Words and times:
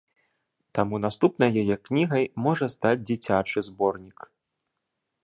Таму 0.77 0.99
наступнай 1.03 1.51
яе 1.61 1.75
кнігай 1.89 2.23
можа 2.45 2.65
стаць 2.75 2.97
дзіцячы 3.07 3.59
зборнік. 3.69 4.19